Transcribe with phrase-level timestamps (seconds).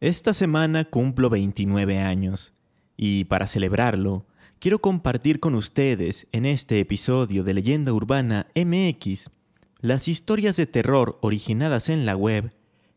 [0.00, 2.52] Esta semana cumplo 29 años
[2.98, 4.26] y para celebrarlo
[4.58, 9.30] quiero compartir con ustedes en este episodio de Leyenda Urbana MX
[9.80, 12.52] las historias de terror originadas en la web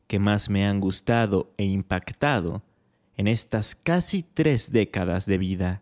[0.08, 2.64] que más me han gustado e impactado
[3.16, 5.82] en estas casi tres décadas de vida.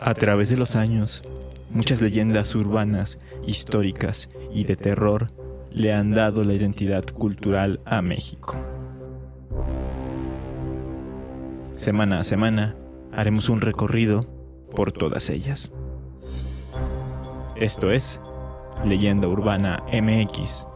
[0.00, 1.24] A través de los años,
[1.70, 5.32] muchas leyendas urbanas, históricas y de terror
[5.72, 8.73] le han dado la identidad cultural a México.
[11.74, 12.76] Semana a semana
[13.12, 14.22] haremos un recorrido
[14.76, 15.72] por todas ellas.
[17.56, 18.20] Esto es
[18.84, 20.68] Leyenda Urbana MX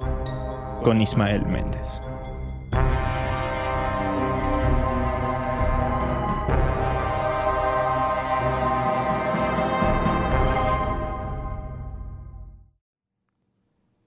[0.83, 2.02] con Ismael Méndez.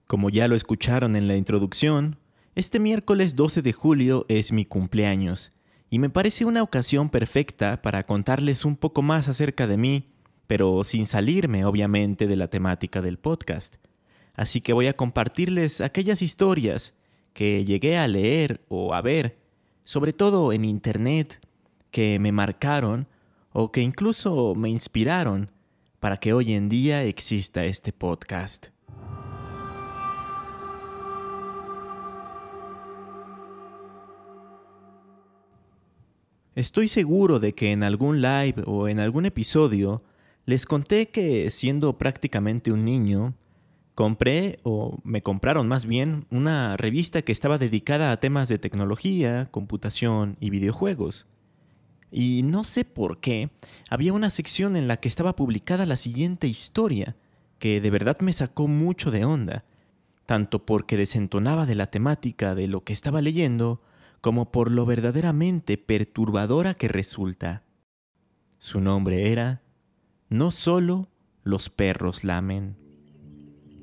[0.08, 2.17] Como ya lo escucharon en la introducción,
[2.53, 5.53] este miércoles 12 de julio es mi cumpleaños
[5.94, 10.14] y me parece una ocasión perfecta para contarles un poco más acerca de mí,
[10.48, 13.75] pero sin salirme obviamente de la temática del podcast.
[14.33, 16.98] Así que voy a compartirles aquellas historias
[17.33, 19.38] que llegué a leer o a ver,
[19.83, 21.45] sobre todo en Internet,
[21.92, 23.05] que me marcaron
[23.52, 25.52] o que incluso me inspiraron
[26.00, 28.67] para que hoy en día exista este podcast.
[36.53, 40.03] Estoy seguro de que en algún live o en algún episodio
[40.45, 43.35] les conté que siendo prácticamente un niño,
[43.95, 49.47] compré o me compraron más bien una revista que estaba dedicada a temas de tecnología,
[49.49, 51.25] computación y videojuegos.
[52.11, 53.49] Y no sé por qué,
[53.89, 57.15] había una sección en la que estaba publicada la siguiente historia,
[57.59, 59.63] que de verdad me sacó mucho de onda,
[60.25, 63.81] tanto porque desentonaba de la temática de lo que estaba leyendo,
[64.22, 67.64] como por lo verdaderamente perturbadora que resulta.
[68.58, 69.64] Su nombre era
[70.30, 71.09] No solo
[71.44, 72.77] los perros lamen.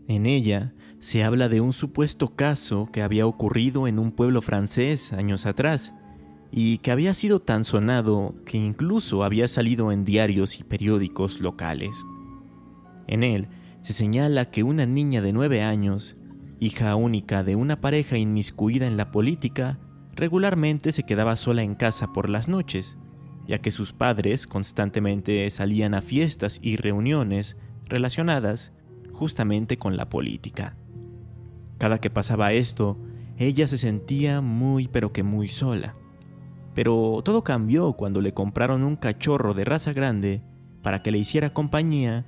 [0.06, 5.12] En ella se habla de un supuesto caso que había ocurrido en un pueblo francés
[5.12, 5.93] años atrás
[6.50, 12.05] y que había sido tan sonado que incluso había salido en diarios y periódicos locales.
[13.06, 13.49] En él
[13.82, 16.16] se señala que una niña de nueve años,
[16.59, 19.78] hija única de una pareja inmiscuida en la política,
[20.19, 22.99] regularmente se quedaba sola en casa por las noches,
[23.47, 27.56] ya que sus padres constantemente salían a fiestas y reuniones
[27.87, 28.73] relacionadas
[29.12, 30.77] justamente con la política.
[31.79, 32.99] Cada que pasaba esto,
[33.39, 35.95] ella se sentía muy pero que muy sola.
[36.75, 40.43] Pero todo cambió cuando le compraron un cachorro de raza grande
[40.83, 42.27] para que le hiciera compañía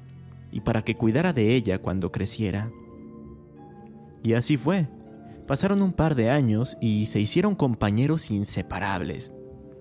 [0.52, 2.70] y para que cuidara de ella cuando creciera.
[4.22, 4.88] Y así fue.
[5.50, 9.34] Pasaron un par de años y se hicieron compañeros inseparables.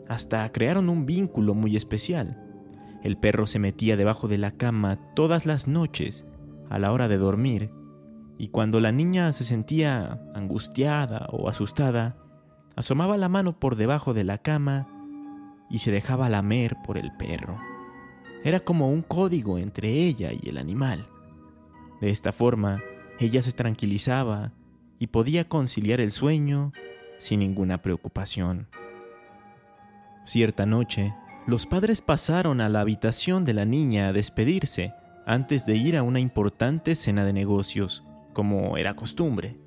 [0.07, 2.43] Hasta crearon un vínculo muy especial.
[3.03, 6.25] El perro se metía debajo de la cama todas las noches
[6.71, 7.71] a la hora de dormir
[8.39, 12.17] y cuando la niña se sentía angustiada o asustada,
[12.75, 14.87] asomaba la mano por debajo de la cama
[15.69, 17.59] y se dejaba lamer por el perro.
[18.43, 21.07] Era como un código entre ella y el animal.
[22.01, 22.81] De esta forma,
[23.19, 24.53] ella se tranquilizaba
[24.99, 26.73] y podía conciliar el sueño
[27.17, 28.67] sin ninguna preocupación.
[30.25, 31.13] Cierta noche,
[31.47, 34.93] los padres pasaron a la habitación de la niña a despedirse
[35.25, 39.59] antes de ir a una importante cena de negocios, como era costumbre.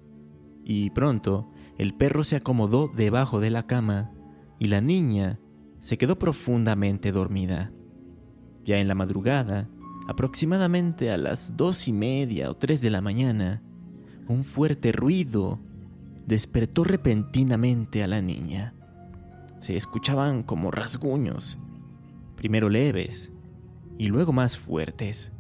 [0.65, 4.13] Y pronto, el perro se acomodó debajo de la cama
[4.59, 5.41] y la niña
[5.81, 7.73] se quedó profundamente dormida.
[8.65, 9.69] Ya en la madrugada,
[10.07, 13.63] aproximadamente a las dos y media o tres de la mañana,
[14.29, 15.59] un fuerte ruido
[16.27, 18.75] despertó repentinamente a la niña.
[19.59, 21.59] Se escuchaban como rasguños,
[22.37, 23.33] primero leves
[23.99, 25.33] y luego más fuertes.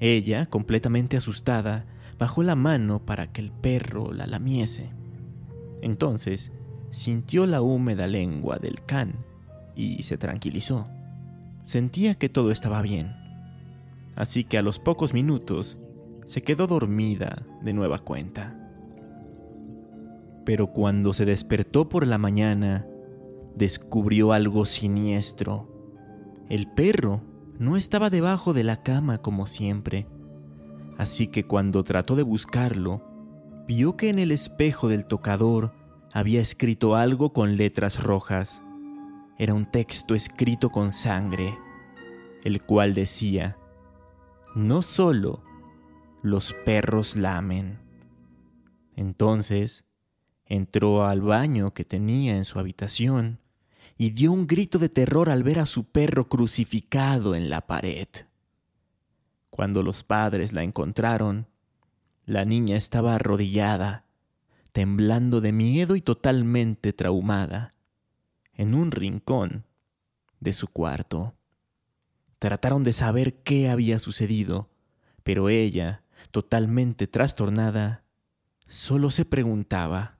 [0.00, 1.86] Ella, completamente asustada,
[2.18, 4.90] bajó la mano para que el perro la lamiese.
[5.82, 6.52] Entonces
[6.90, 9.14] sintió la húmeda lengua del can
[9.74, 10.88] y se tranquilizó.
[11.64, 13.14] Sentía que todo estaba bien.
[14.16, 15.78] Así que a los pocos minutos
[16.28, 18.54] se quedó dormida de nueva cuenta.
[20.44, 22.86] Pero cuando se despertó por la mañana,
[23.56, 25.72] descubrió algo siniestro.
[26.50, 27.22] El perro
[27.58, 30.06] no estaba debajo de la cama como siempre,
[30.98, 33.02] así que cuando trató de buscarlo,
[33.66, 35.72] vio que en el espejo del tocador
[36.12, 38.62] había escrito algo con letras rojas.
[39.38, 41.56] Era un texto escrito con sangre,
[42.44, 43.56] el cual decía,
[44.54, 45.47] no solo
[46.22, 47.78] los perros lamen.
[48.96, 49.84] Entonces,
[50.48, 53.38] Entró al baño que tenía en su habitación
[53.98, 58.08] y dio un grito de terror al ver a su perro crucificado en la pared.
[59.50, 61.48] Cuando los padres la encontraron,
[62.24, 64.06] la niña estaba arrodillada,
[64.72, 67.74] temblando de miedo y totalmente traumada,
[68.54, 69.66] en un rincón
[70.40, 71.34] de su cuarto.
[72.38, 74.70] Trataron de saber qué había sucedido,
[75.24, 78.04] pero ella, totalmente trastornada,
[78.66, 80.18] solo se preguntaba,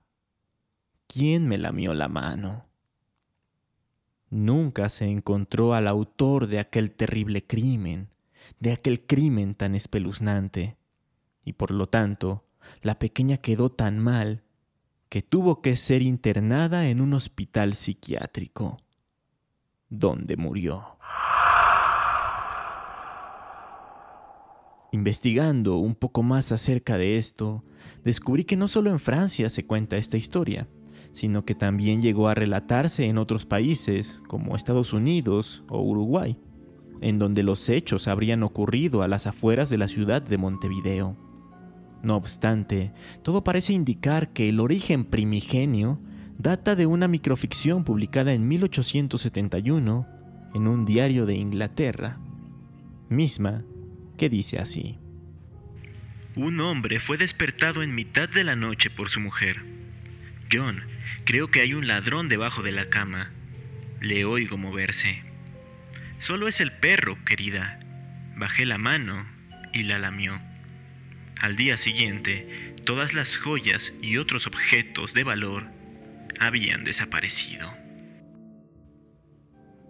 [1.07, 2.67] ¿quién me lamió la mano?
[4.31, 8.11] Nunca se encontró al autor de aquel terrible crimen,
[8.61, 10.77] de aquel crimen tan espeluznante,
[11.45, 12.45] y por lo tanto,
[12.83, 14.43] la pequeña quedó tan mal
[15.09, 18.77] que tuvo que ser internada en un hospital psiquiátrico,
[19.89, 20.99] donde murió.
[24.91, 27.63] Investigando un poco más acerca de esto,
[28.05, 30.67] descubrí que no solo en Francia se cuenta esta historia,
[31.13, 36.39] sino que también llegó a relatarse en otros países como Estados Unidos o Uruguay,
[37.03, 41.17] en donde los hechos habrían ocurrido a las afueras de la ciudad de Montevideo.
[42.03, 42.93] No obstante,
[43.23, 46.01] todo parece indicar que el origen primigenio
[46.39, 50.07] data de una microficción publicada en 1871
[50.55, 52.21] en un diario de Inglaterra,
[53.11, 53.65] misma
[54.19, 54.99] que dice así.
[56.37, 59.65] Un hombre fue despertado en mitad de la noche por su mujer.
[60.53, 60.83] John,
[61.25, 63.33] creo que hay un ladrón debajo de la cama.
[64.01, 65.23] Le oigo moverse.
[66.19, 67.81] Solo es el perro, querida.
[68.37, 69.27] Bajé la mano
[69.73, 70.41] y la lamió.
[71.41, 75.67] Al día siguiente, todas las joyas y otros objetos de valor
[76.41, 77.73] habían desaparecido.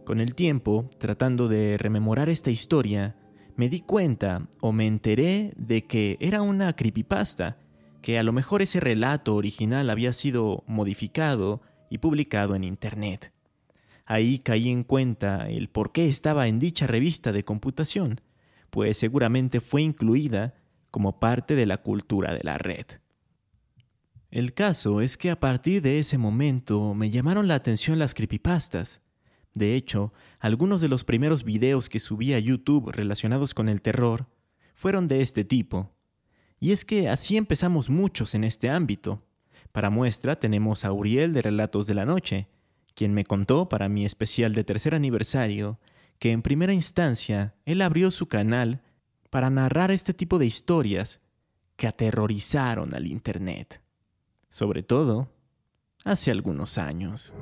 [0.05, 3.17] Con el tiempo, tratando de rememorar esta historia,
[3.59, 7.57] me di cuenta o me enteré de que era una creepypasta,
[8.03, 11.61] que a lo mejor ese relato original había sido modificado
[11.91, 13.33] y publicado en Internet.
[14.07, 18.21] Ahí caí en cuenta el por qué estaba en dicha revista de computación,
[18.71, 20.55] pues seguramente fue incluida
[20.93, 22.87] como parte de la cultura de la red.
[24.31, 29.03] El caso es que a partir de ese momento me llamaron la atención las creepypastas,
[29.53, 34.27] de hecho, algunos de los primeros videos que subí a YouTube relacionados con el terror
[34.75, 35.91] fueron de este tipo.
[36.61, 39.21] Y es que así empezamos muchos en este ámbito.
[39.73, 42.49] Para muestra tenemos a Uriel de Relatos de la Noche,
[42.95, 45.79] quien me contó para mi especial de tercer aniversario
[46.19, 48.83] que en primera instancia él abrió su canal
[49.31, 51.21] para narrar este tipo de historias
[51.77, 53.81] que aterrorizaron al Internet,
[54.49, 55.31] sobre todo
[56.05, 57.35] hace algunos años.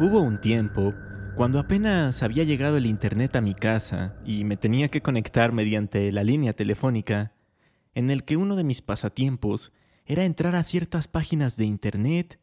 [0.00, 0.94] Hubo un tiempo
[1.34, 6.12] cuando apenas había llegado el Internet a mi casa y me tenía que conectar mediante
[6.12, 7.32] la línea telefónica,
[7.94, 9.72] en el que uno de mis pasatiempos
[10.06, 12.38] era entrar a ciertas páginas de Internet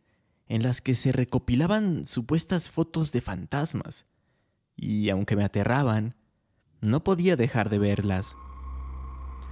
[0.49, 4.05] en las que se recopilaban supuestas fotos de fantasmas,
[4.75, 6.15] y aunque me aterraban,
[6.81, 8.35] no podía dejar de verlas.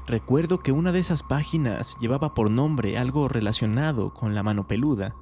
[0.08, 5.16] Recuerdo que una de esas páginas llevaba por nombre algo relacionado con la mano peluda,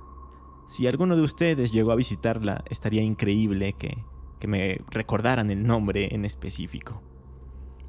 [0.72, 4.06] si alguno de ustedes llegó a visitarla, estaría increíble que,
[4.40, 7.04] que me recordaran el nombre en específico.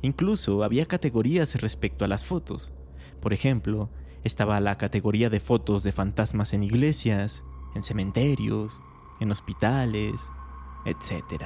[0.00, 2.72] Incluso había categorías respecto a las fotos.
[3.20, 3.88] Por ejemplo,
[4.24, 7.44] estaba la categoría de fotos de fantasmas en iglesias,
[7.76, 8.82] en cementerios,
[9.20, 10.32] en hospitales,
[10.84, 11.44] etc.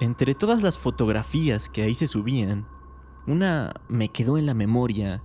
[0.00, 2.68] Entre todas las fotografías que ahí se subían,
[3.26, 5.22] una me quedó en la memoria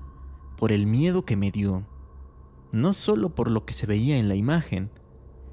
[0.56, 1.86] por el miedo que me dio
[2.72, 4.92] no solo por lo que se veía en la imagen,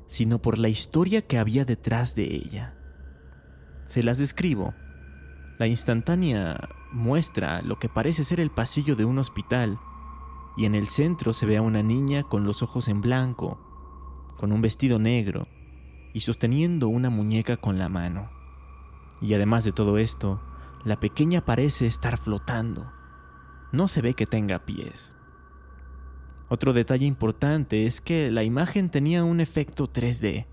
[0.07, 2.77] sino por la historia que había detrás de ella.
[3.87, 4.75] Se las describo.
[5.59, 9.79] La instantánea muestra lo que parece ser el pasillo de un hospital,
[10.57, 13.59] y en el centro se ve a una niña con los ojos en blanco,
[14.37, 15.49] con un vestido negro,
[16.13, 18.31] y sosteniendo una muñeca con la mano.
[19.21, 20.41] Y además de todo esto,
[20.85, 22.93] la pequeña parece estar flotando.
[23.73, 25.16] No se ve que tenga pies.
[26.49, 30.47] Otro detalle importante es que la imagen tenía un efecto 3D,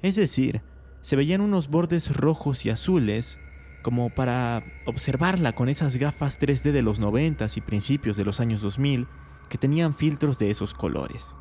[0.00, 0.62] es decir,
[1.00, 3.38] se veían unos bordes rojos y azules
[3.82, 8.62] como para observarla con esas gafas 3D de los 90 y principios de los años
[8.62, 9.08] 2000
[9.48, 11.36] que tenían filtros de esos colores.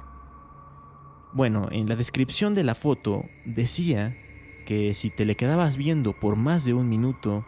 [1.31, 4.17] Bueno, en la descripción de la foto decía
[4.65, 7.45] que si te le quedabas viendo por más de un minuto,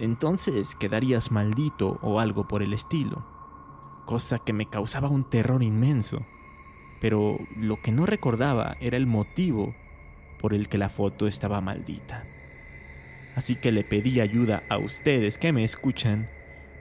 [0.00, 3.35] entonces quedarías maldito o algo por el estilo
[4.06, 6.24] cosa que me causaba un terror inmenso.
[7.02, 9.74] Pero lo que no recordaba era el motivo
[10.38, 12.24] por el que la foto estaba maldita.
[13.34, 16.30] así que le pedí ayuda a ustedes que me escuchan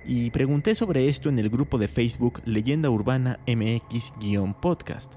[0.05, 5.15] y pregunté sobre esto en el grupo de Facebook Leyenda Urbana MX-podcast.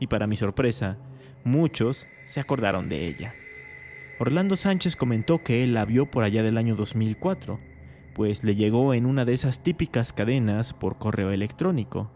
[0.00, 0.98] Y para mi sorpresa,
[1.44, 3.34] muchos se acordaron de ella.
[4.18, 7.60] Orlando Sánchez comentó que él la vio por allá del año 2004,
[8.14, 12.10] pues le llegó en una de esas típicas cadenas por correo electrónico,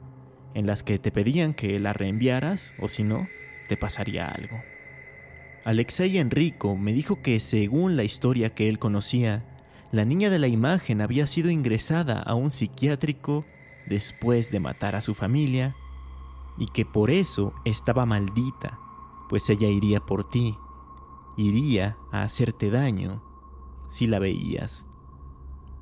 [0.54, 3.26] en las que te pedían que la reenviaras o si no,
[3.68, 4.60] te pasaría algo.
[5.64, 9.44] Alexei Enrico me dijo que según la historia que él conocía,
[9.90, 13.44] la niña de la imagen había sido ingresada a un psiquiátrico
[13.86, 15.74] después de matar a su familia
[16.58, 18.78] y que por eso estaba maldita,
[19.28, 20.56] pues ella iría por ti,
[21.36, 23.22] iría a hacerte daño
[23.88, 24.86] si la veías.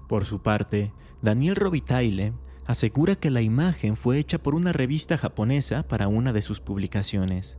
[0.08, 0.92] Por su parte,
[1.22, 2.34] Daniel Robitaille
[2.66, 7.58] asegura que la imagen fue hecha por una revista japonesa para una de sus publicaciones.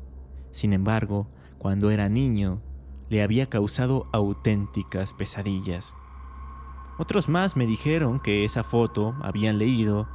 [0.52, 2.62] Sin embargo, cuando era niño,
[3.10, 5.98] le había causado auténticas pesadillas.
[6.98, 10.08] Otros más me dijeron que esa foto, habían leído,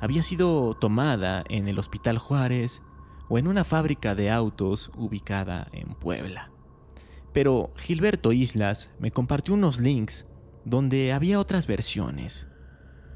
[0.00, 2.82] había sido tomada en el Hospital Juárez
[3.28, 6.50] o en una fábrica de autos ubicada en Puebla.
[7.32, 10.26] Pero Gilberto Islas me compartió unos links
[10.66, 12.48] donde había otras versiones.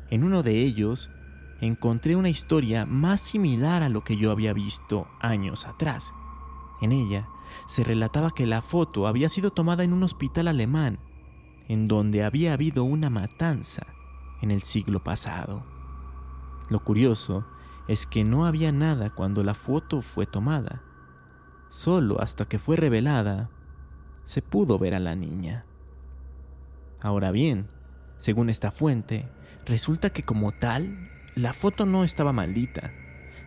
[0.09, 1.11] En uno de ellos
[1.61, 6.15] encontré una historia más similar a lo que yo había visto años atrás.
[6.81, 7.29] En ella
[7.67, 11.01] se relataba que la foto había sido tomada en un hospital alemán,
[11.69, 13.85] en donde había habido una matanza
[14.41, 15.65] en el siglo pasado.
[16.69, 17.45] Lo curioso
[17.89, 20.85] es que no había nada cuando la foto fue tomada.
[21.69, 23.51] Solo hasta que fue revelada
[24.23, 25.67] se pudo ver a la niña.
[27.03, 27.69] Ahora bien,
[28.19, 29.27] según esta fuente,
[29.65, 32.93] resulta que como tal, la foto no estaba maldita,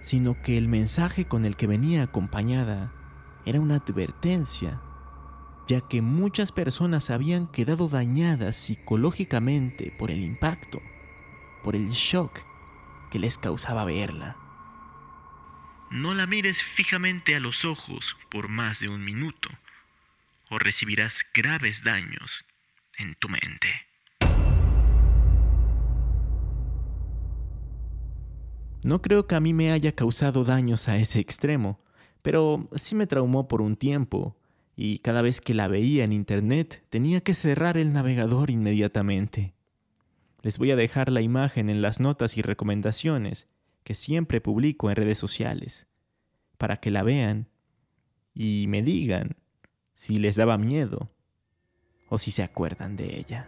[0.02, 2.92] sino que el mensaje con el que venía acompañada
[3.46, 4.82] era una advertencia,
[5.68, 10.82] ya que muchas personas habían quedado dañadas psicológicamente por el impacto,
[11.64, 12.40] por el shock
[13.12, 14.36] que les causaba verla.
[15.92, 19.50] No la mires fijamente a los ojos por más de un minuto,
[20.50, 22.46] o recibirás graves daños
[22.98, 23.68] en tu mente.
[28.84, 31.80] No creo que a mí me haya causado daños a ese extremo,
[32.22, 34.36] pero sí me traumó por un tiempo,
[34.76, 39.54] y cada vez que la veía en internet tenía que cerrar el navegador inmediatamente.
[40.42, 43.48] Les voy a dejar la imagen en las notas y recomendaciones
[43.86, 45.88] que siempre publico en redes sociales,
[46.58, 47.48] para que la vean
[48.34, 49.38] y me digan
[49.94, 51.12] si les daba miedo
[52.14, 53.48] o si se acuerdan de ella.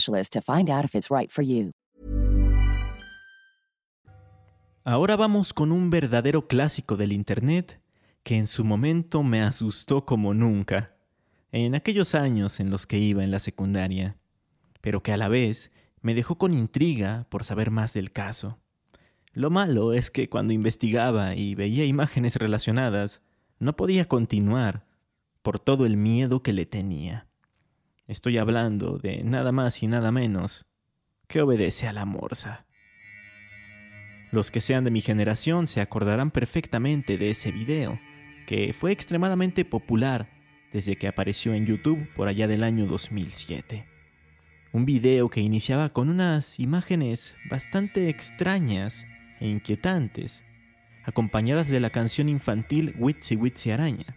[0.00, 0.40] to
[1.28, 1.72] for you.
[4.84, 7.80] Ahora vamos con un verdadero clásico del Internet
[8.22, 10.96] que en su momento me asustó como nunca,
[11.52, 14.16] en aquellos años en los que iba en la secundaria,
[14.80, 18.58] pero que a la vez me dejó con intriga por saber más del caso.
[19.32, 23.22] Lo malo es que cuando investigaba y veía imágenes relacionadas,
[23.58, 24.86] no podía continuar
[25.42, 27.29] por todo el miedo que le tenía.
[28.10, 30.66] Estoy hablando de nada más y nada menos
[31.28, 32.66] que obedece a la morsa.
[34.32, 38.00] Los que sean de mi generación se acordarán perfectamente de ese video,
[38.48, 40.28] que fue extremadamente popular
[40.72, 43.86] desde que apareció en YouTube por allá del año 2007.
[44.72, 49.06] Un video que iniciaba con unas imágenes bastante extrañas
[49.38, 50.42] e inquietantes,
[51.04, 54.16] acompañadas de la canción infantil Witsy Witsy Araña,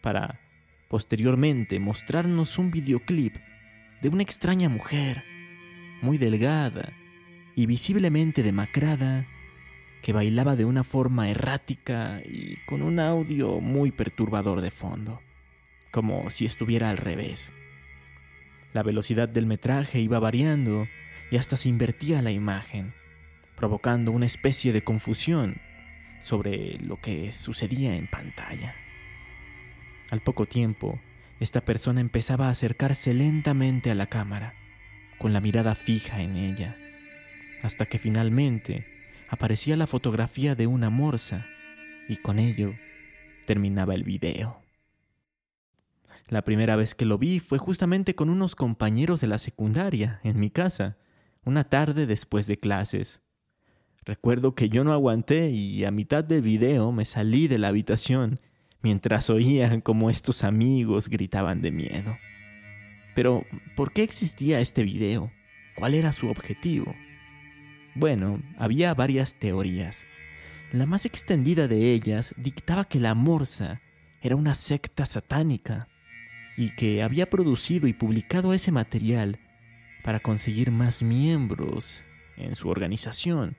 [0.00, 0.40] para
[0.92, 3.36] posteriormente mostrarnos un videoclip
[4.02, 5.24] de una extraña mujer,
[6.02, 6.92] muy delgada
[7.56, 9.26] y visiblemente demacrada,
[10.02, 15.22] que bailaba de una forma errática y con un audio muy perturbador de fondo,
[15.90, 17.54] como si estuviera al revés.
[18.74, 20.88] La velocidad del metraje iba variando
[21.30, 22.92] y hasta se invertía la imagen,
[23.56, 25.56] provocando una especie de confusión
[26.20, 28.76] sobre lo que sucedía en pantalla.
[30.12, 31.00] Al poco tiempo,
[31.40, 34.52] esta persona empezaba a acercarse lentamente a la cámara,
[35.16, 36.76] con la mirada fija en ella,
[37.62, 38.84] hasta que finalmente
[39.30, 41.46] aparecía la fotografía de una morsa
[42.10, 42.74] y con ello
[43.46, 44.60] terminaba el video.
[46.28, 50.38] La primera vez que lo vi fue justamente con unos compañeros de la secundaria, en
[50.38, 50.98] mi casa,
[51.42, 53.22] una tarde después de clases.
[54.04, 58.40] Recuerdo que yo no aguanté y a mitad del video me salí de la habitación
[58.82, 62.18] mientras oía como estos amigos gritaban de miedo.
[63.14, 63.46] Pero,
[63.76, 65.32] ¿por qué existía este video?
[65.76, 66.94] ¿Cuál era su objetivo?
[67.94, 70.06] Bueno, había varias teorías.
[70.72, 73.82] La más extendida de ellas dictaba que la Morsa
[74.22, 75.88] era una secta satánica
[76.56, 79.38] y que había producido y publicado ese material
[80.02, 82.04] para conseguir más miembros
[82.36, 83.56] en su organización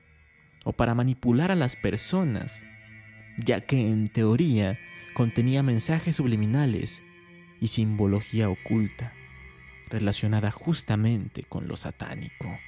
[0.64, 2.64] o para manipular a las personas,
[3.44, 4.78] ya que en teoría
[5.14, 7.02] contenía mensajes subliminales
[7.60, 9.14] y simbología oculta
[9.88, 12.58] relacionada justamente con lo satánico.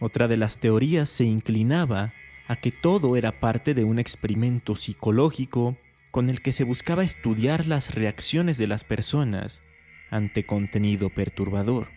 [0.00, 2.12] Otra de las teorías se inclinaba
[2.48, 5.78] a que todo era parte de un experimento psicológico
[6.10, 9.62] con el que se buscaba estudiar las reacciones de las personas
[10.10, 11.88] ante contenido perturbador.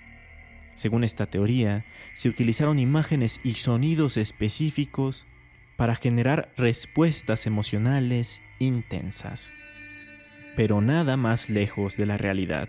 [0.76, 5.26] Según esta teoría, se utilizaron imágenes y sonidos específicos
[5.80, 9.54] para generar respuestas emocionales intensas.
[10.58, 12.68] Pero nada más lejos de la realidad.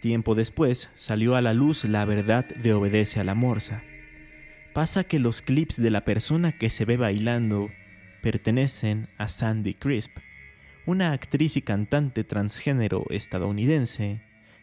[0.00, 3.82] Tiempo después salió a la luz la verdad de Obedece a la Morsa.
[4.72, 7.70] Pasa que los clips de la persona que se ve bailando
[8.22, 10.12] pertenecen a Sandy Crisp,
[10.86, 14.20] una actriz y cantante transgénero estadounidense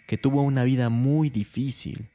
[0.07, 2.07] que tuvo una vida muy difícil,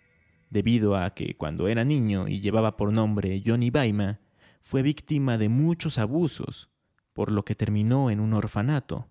[0.48, 4.20] debido a que cuando era niño y llevaba por nombre Johnny Baima,
[4.64, 6.70] fue víctima de muchos abusos,
[7.12, 9.08] por lo que terminó en un orfanato,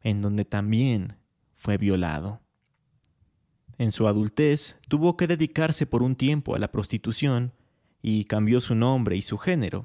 [0.00, 1.18] en donde también
[1.54, 2.40] fue violado.
[3.76, 7.52] En su adultez tuvo que dedicarse por un tiempo a la prostitución
[8.00, 9.84] y cambió su nombre y su género,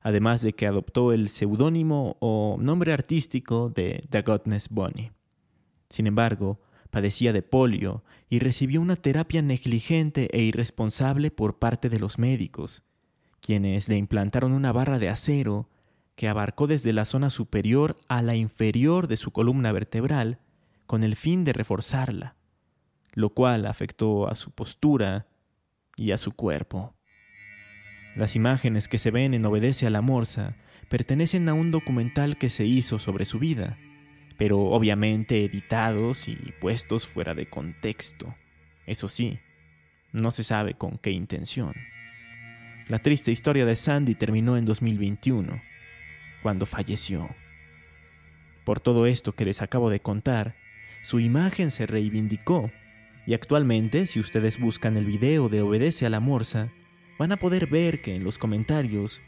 [0.00, 5.10] además de que adoptó el seudónimo o nombre artístico de The Godness Bonnie.
[5.90, 11.98] Sin embargo, padecía de polio y recibió una terapia negligente e irresponsable por parte de
[11.98, 12.84] los médicos,
[13.44, 15.68] quienes le implantaron una barra de acero
[16.14, 20.38] que abarcó desde la zona superior a la inferior de su columna vertebral
[20.86, 22.36] con el fin de reforzarla,
[23.12, 25.26] lo cual afectó a su postura
[25.94, 26.94] y a su cuerpo.
[28.16, 30.56] Las imágenes que se ven en Obedece a la Morsa
[30.88, 33.76] pertenecen a un documental que se hizo sobre su vida,
[34.38, 38.34] pero obviamente editados y puestos fuera de contexto.
[38.86, 39.38] Eso sí,
[40.12, 41.74] no se sabe con qué intención.
[42.86, 45.62] La triste historia de Sandy terminó en 2021,
[46.42, 47.34] cuando falleció.
[48.64, 50.54] Por todo esto que les acabo de contar,
[51.02, 52.70] su imagen se reivindicó
[53.26, 56.72] y actualmente si ustedes buscan el video de Obedece a la Morsa,
[57.18, 59.22] van a poder ver que en los comentarios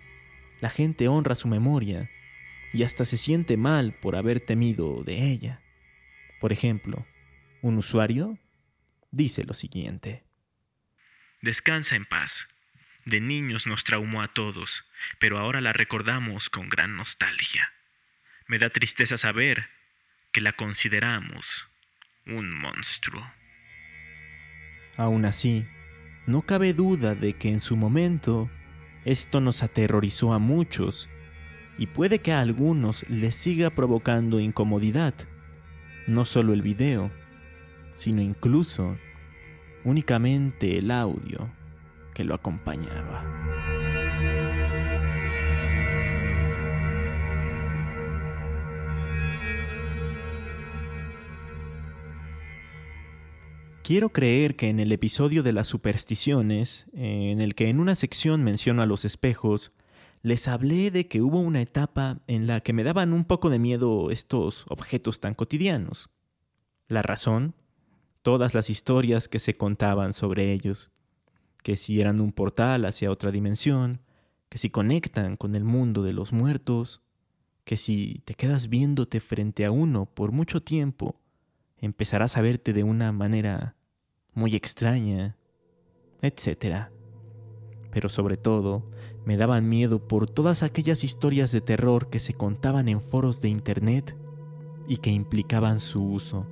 [0.60, 2.10] la gente honra su memoria
[2.74, 5.62] y hasta se siente mal por haber temido de ella.
[6.42, 7.06] Por ejemplo,
[7.62, 8.38] un usuario
[9.10, 10.24] dice lo siguiente.
[11.40, 12.48] Descansa en paz.
[13.06, 14.84] De niños nos traumó a todos,
[15.20, 17.72] pero ahora la recordamos con gran nostalgia.
[18.48, 19.68] Me da tristeza saber
[20.32, 21.68] que la consideramos
[22.26, 23.24] un monstruo.
[24.96, 25.68] Aún así,
[26.26, 28.50] no cabe duda de que en su momento
[29.04, 31.08] esto nos aterrorizó a muchos
[31.78, 35.14] y puede que a algunos les siga provocando incomodidad,
[36.08, 37.12] no solo el video,
[37.94, 38.98] sino incluso
[39.84, 41.55] únicamente el audio
[42.16, 43.22] que lo acompañaba.
[53.82, 58.42] Quiero creer que en el episodio de las supersticiones, en el que en una sección
[58.42, 59.72] menciono a los espejos,
[60.22, 63.58] les hablé de que hubo una etapa en la que me daban un poco de
[63.58, 66.08] miedo estos objetos tan cotidianos.
[66.88, 67.54] La razón,
[68.22, 70.90] todas las historias que se contaban sobre ellos,
[71.66, 74.00] que si eran un portal hacia otra dimensión,
[74.48, 77.02] que si conectan con el mundo de los muertos,
[77.64, 81.16] que si te quedas viéndote frente a uno por mucho tiempo,
[81.78, 83.74] empezarás a verte de una manera
[84.32, 85.38] muy extraña,
[86.22, 86.86] etc.
[87.90, 88.88] Pero sobre todo,
[89.24, 93.48] me daban miedo por todas aquellas historias de terror que se contaban en foros de
[93.48, 94.16] Internet
[94.86, 96.46] y que implicaban su uso.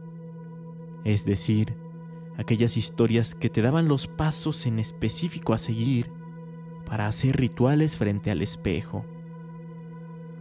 [1.04, 1.83] Es decir,
[2.36, 6.10] aquellas historias que te daban los pasos en específico a seguir
[6.84, 9.04] para hacer rituales frente al espejo,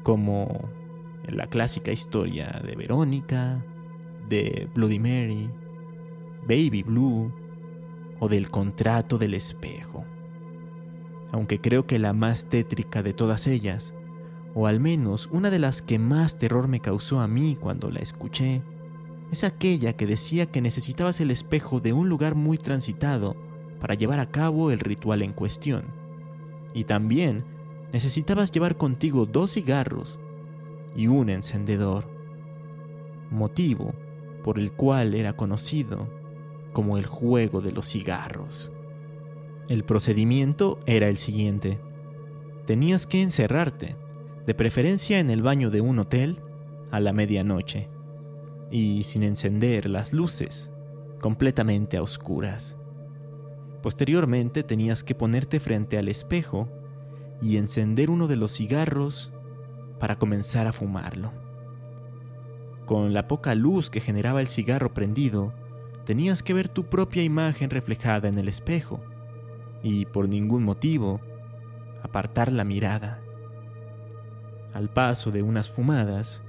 [0.03, 0.69] como
[1.25, 3.63] en la clásica historia de Verónica,
[4.27, 5.49] de Bloody Mary,
[6.41, 7.31] Baby Blue
[8.19, 10.05] o del contrato del espejo.
[11.31, 13.93] Aunque creo que la más tétrica de todas ellas,
[14.53, 17.99] o al menos una de las que más terror me causó a mí cuando la
[17.99, 18.61] escuché,
[19.33, 23.35] es aquella que decía que necesitabas el espejo de un lugar muy transitado
[23.79, 25.85] para llevar a cabo el ritual en cuestión.
[26.73, 27.43] Y también
[27.91, 30.19] necesitabas llevar contigo dos cigarros
[30.95, 32.07] y un encendedor,
[33.31, 33.93] motivo
[34.43, 36.07] por el cual era conocido
[36.71, 38.71] como el juego de los cigarros.
[39.67, 41.79] El procedimiento era el siguiente.
[42.67, 43.95] Tenías que encerrarte,
[44.45, 46.41] de preferencia en el baño de un hotel,
[46.91, 47.89] a la medianoche,
[48.73, 50.71] y sin encender las luces,
[51.19, 52.75] completamente a oscuras.
[53.83, 56.67] Posteriormente tenías que ponerte frente al espejo
[57.39, 59.31] y encender uno de los cigarros
[59.99, 61.31] para comenzar a fumarlo.
[62.87, 65.53] Con la poca luz que generaba el cigarro prendido,
[66.03, 69.01] tenías que ver tu propia imagen reflejada en el espejo
[69.83, 71.21] y por ningún motivo
[72.01, 73.21] apartar la mirada.
[74.73, 76.41] Al paso de unas fumadas,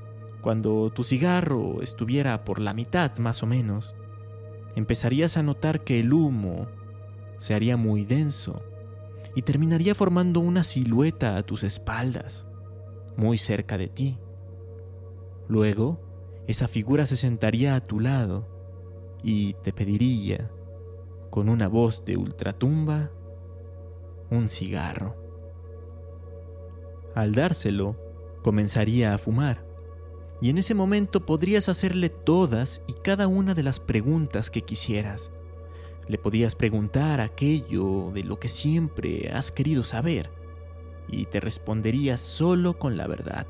[0.45, 3.95] cuando tu cigarro estuviera por la mitad más o menos,
[4.77, 6.67] empezarías a notar que el humo
[7.39, 8.63] se haría muy denso
[9.35, 12.47] y terminaría formando una silueta a tus espaldas,
[13.17, 14.19] muy cerca de ti.
[15.49, 15.99] Luego,
[16.47, 18.47] esa figura se sentaría a tu lado
[19.23, 20.51] y te pediría,
[21.31, 23.11] con una voz de ultratumba,
[24.31, 25.17] un cigarro.
[27.15, 27.97] Al dárselo,
[28.43, 29.73] comenzaría a fumar,
[30.41, 35.31] y en ese momento podrías hacerle todas y cada una de las preguntas que quisieras.
[36.09, 40.31] Le podías preguntar aquello de lo que siempre has querido saber,
[41.09, 43.47] y te respondería solo con la verdad.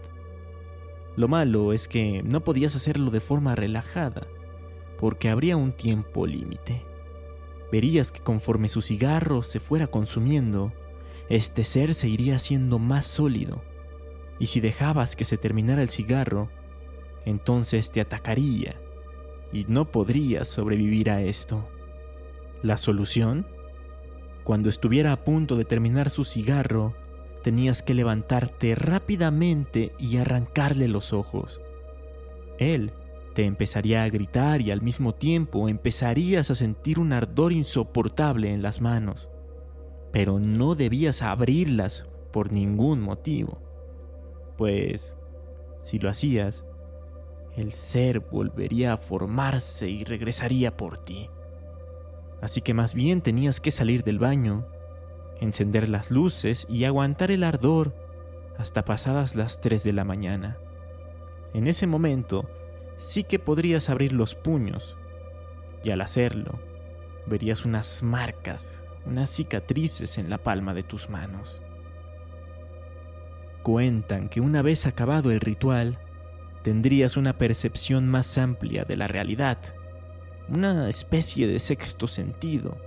[1.17, 4.27] Lo malo es que no podías hacerlo de forma relajada,
[4.99, 6.85] porque habría un tiempo límite
[7.75, 10.73] verías que conforme su cigarro se fuera consumiendo,
[11.29, 13.65] este ser se iría haciendo más sólido,
[14.39, 16.51] y si dejabas que se terminara el cigarro,
[17.25, 18.81] entonces te atacaría,
[19.53, 21.69] y no podrías sobrevivir a esto.
[22.63, 23.47] ¿La solución?
[24.43, 26.95] Cuando estuviera a punto de terminar su cigarro,
[27.43, 31.61] tenías que levantarte rápidamente y arrancarle los ojos.
[32.59, 32.93] Él
[33.35, 38.63] te empezaría a gritar y al mismo tiempo empezarías a sentir un ardor insoportable en
[38.63, 39.29] las manos.
[40.13, 43.61] Pero no debías abrirlas por ningún motivo,
[44.57, 45.19] pues
[45.83, 46.65] si lo hacías,
[47.57, 51.31] el ser volvería a formarse y regresaría por ti.
[52.41, 54.67] Así que más bien tenías que salir del baño,
[55.41, 57.95] encender las luces y aguantar el ardor
[58.59, 60.59] hasta pasadas las 3 de la mañana.
[61.55, 62.49] En ese momento,
[62.97, 64.97] sí que podrías abrir los puños,
[65.83, 66.59] y al hacerlo,
[67.27, 71.63] verías unas marcas, unas cicatrices en la palma de tus manos.
[73.63, 75.99] Cuentan que una vez acabado el ritual,
[76.65, 79.59] tendrías una percepción más amplia de la realidad,
[80.49, 82.79] una especie de sexto sentido,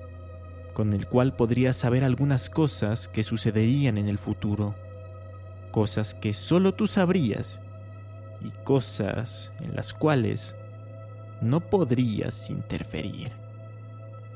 [0.74, 4.76] con el cual podrías saber algunas cosas que sucederían en el futuro,
[5.72, 7.62] cosas que solo tú sabrías
[8.42, 10.56] y cosas en las cuales
[11.40, 13.32] no podrías interferir,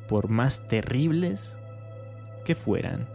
[0.07, 1.57] por más terribles
[2.45, 3.09] que fueran.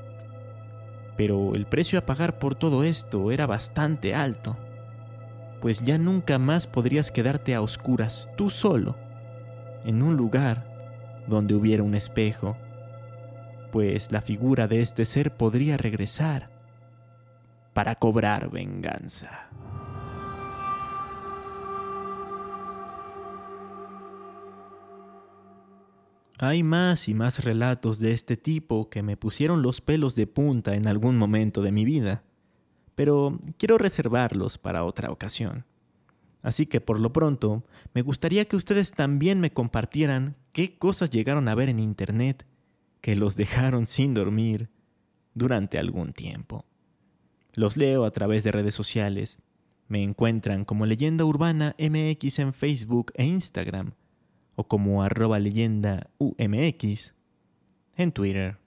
[1.17, 4.57] Pero el precio a pagar por todo esto era bastante alto,
[5.61, 8.97] pues ya nunca más podrías quedarte a oscuras tú solo,
[9.85, 12.57] en un lugar donde hubiera un espejo,
[13.73, 16.51] pues la figura de este ser podría regresar
[17.73, 19.51] para cobrar venganza.
[26.39, 30.75] Hay más y más relatos de este tipo que me pusieron los pelos de punta
[30.75, 32.25] en algún momento de mi vida,
[32.97, 35.65] pero quiero reservarlos para otra ocasión.
[36.43, 41.49] Así que por lo pronto, me gustaría que ustedes también me compartieran qué cosas llegaron
[41.49, 42.47] a ver en Internet
[43.01, 44.71] que los dejaron sin dormir
[45.35, 46.65] durante algún tiempo.
[47.53, 49.41] Los leo a través de redes sociales.
[49.89, 53.93] Me encuentran como Leyenda Urbana MX en Facebook e Instagram
[54.57, 57.15] o como arroba leyenda UMX
[57.97, 58.59] en Twitter.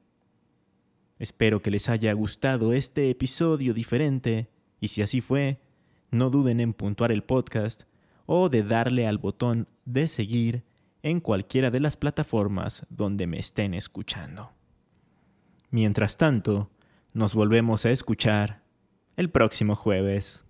[1.20, 5.60] Espero que les haya gustado este episodio diferente y si así fue,
[6.12, 7.84] no duden en puntuar el podcast
[8.26, 10.64] o de darle al botón de seguir
[11.04, 14.54] en cualquiera de las plataformas donde me estén escuchando.
[15.72, 16.72] Mientras tanto,
[17.14, 18.64] nos volvemos a escuchar
[19.18, 20.46] el próximo jueves.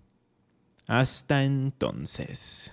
[0.86, 2.72] Hasta entonces.